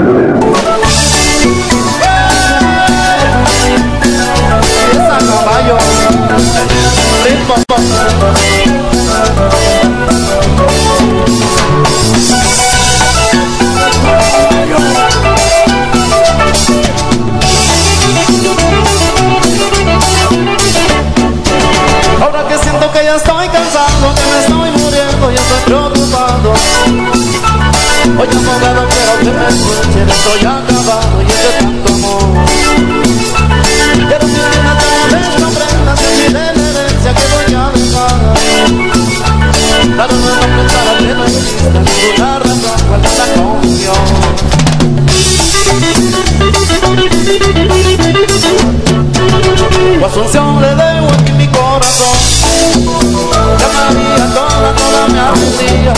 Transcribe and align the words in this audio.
Aleluya. 0.00 0.29
Oye, 28.50 28.58
abogado, 28.58 28.82
quiero 28.88 29.14
que 29.20 29.30
me 30.04 30.12
estoy 30.12 30.40
acabado 30.40 31.16
y 31.22 31.24
tanto. 31.58 31.92
Quiero 34.08 34.26
que 34.26 34.42
que 35.94 36.10
mi 36.16 36.32
la 36.32 36.68
herencia 36.68 37.10
que 37.14 37.24
voy 37.30 37.54
a 37.54 37.70
dejar. 37.70 38.18
Que 40.98 41.70
no 41.70 41.84
para 42.88 43.06
esta 43.08 43.24
confusión. 43.34 44.04
Asunción 50.04 50.60
le 50.60 50.68
debo 50.74 51.08
aquí 51.12 51.32
mi 51.32 51.46
corazón 51.46 52.18
Ya 53.60 53.68
María 53.76 54.26
toda, 54.34 54.74
toda 54.74 55.00
alegría 55.30 55.92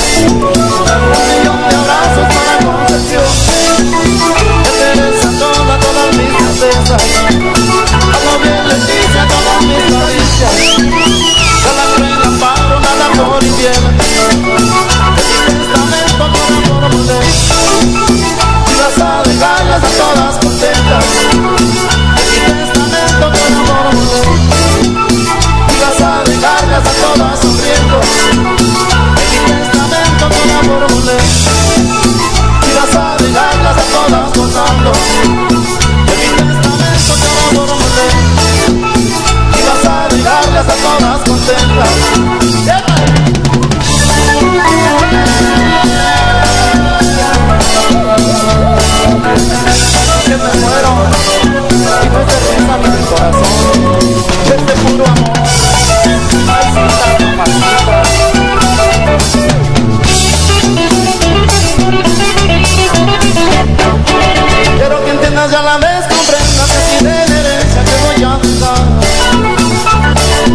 con 31.01 31.42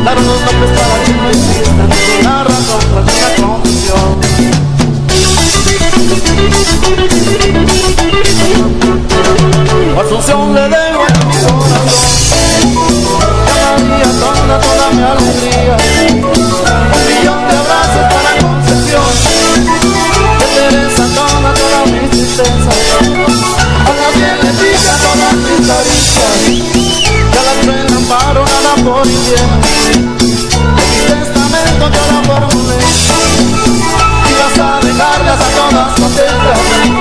Dar 0.07 0.17
unos 0.17 0.39
nombres 0.39 0.71
para 0.71 1.03
que 1.03 1.11
no 1.11 1.27
exista 1.27 1.83
ninguna 1.83 2.43
razón 2.45 2.79
para 2.93 3.01
una 3.01 3.29
confusión. 3.35 4.07
Asunción 9.99 10.55
le 10.55 10.61
debo 10.61 11.01
a 11.03 11.09
mi 11.09 11.35
corazón. 11.43 11.85
Cada 13.47 13.75
día 13.83 14.09
toda, 14.21 14.55
toda 14.61 14.85
mi 14.93 15.03
alegría. 15.03 15.75
Un 16.15 17.01
millón 17.05 17.41
de 17.49 17.55
abrazos 17.57 18.05
para 18.13 18.31
Concepción. 18.47 19.11
De 20.39 20.47
Teresa 20.55 21.05
toda, 21.15 21.49
toda 21.53 21.85
mis 21.87 22.09
tristezas 22.11 22.79
A 23.85 23.91
la 23.99 24.09
bien 24.15 24.37
le 24.41 24.51
diga 24.63 24.93
todas 25.03 25.33
mis 25.35 25.67
caricias 25.67 26.35
Que 27.31 27.39
a 27.39 27.43
la 27.43 27.53
tren 27.61 27.93
amparo 27.93 28.45
nada 28.45 28.75
por 28.83 29.05
mi 29.05 30.06
testamento 31.77 31.89
yo 31.89 32.11
la 32.11 32.23
formulé 32.23 32.77
Y 34.29 34.33
vas 34.33 34.59
a 34.59 34.79
dejarlas 34.85 35.39
a 35.39 35.49
todas 35.49 35.99
contentas 35.99 36.96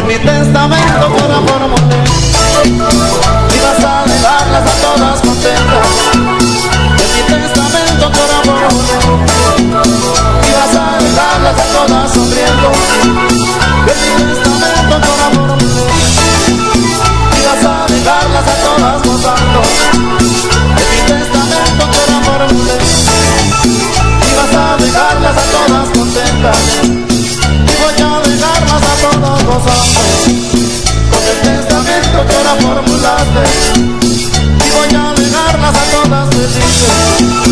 en 0.00 0.06
mi 0.06 0.14
testamento 0.14 1.08
por 1.08 1.30
amor 1.30 1.68
molé 1.68 2.02
Y 3.54 3.60
vas 3.60 3.84
a 3.84 4.04
dejarlas 4.06 4.64
a 4.66 4.74
todas 4.80 5.20
contentas. 5.20 5.86
En 7.02 7.10
mi 7.14 7.22
testamento 7.34 8.10
por 8.16 8.30
amor 8.40 8.62
molé 8.72 9.28
Y 10.46 10.52
vas 10.52 10.74
a 10.76 10.98
dejarlas 11.02 11.56
a 11.58 11.66
todas 11.74 12.12
sonriendo 12.12 13.29
Con 29.62 31.22
el 31.28 31.38
testamento 31.42 32.26
que 32.26 32.34
ahora 32.36 32.54
formulaste 32.60 33.42
Y 34.64 34.70
voy 34.70 34.94
a 34.96 35.12
dejarlas 35.12 35.76
a 35.76 35.84
todas 36.04 36.34
felices 36.34 37.49